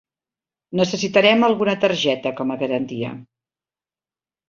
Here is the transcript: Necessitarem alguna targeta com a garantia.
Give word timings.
Necessitarem 0.81 1.45
alguna 1.49 1.77
targeta 1.85 2.35
com 2.43 2.57
a 2.57 2.61
garantia. 2.65 3.15